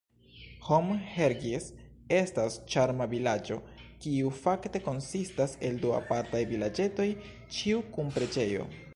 [0.67, 1.65] Hon-Hergies
[2.19, 3.57] estas ĉarma vilaĝo,
[4.05, 7.07] kiu fakte konsistas el du apartaj vilaĝetoj,
[7.59, 8.65] ĉiu kun preĝejo.